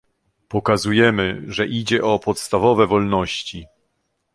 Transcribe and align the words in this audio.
Pokazujemy, 0.49 1.43
że 1.47 1.67
idzie 1.67 2.03
o 2.03 2.19
podstawowe 2.19 2.87
wolności 2.87 3.65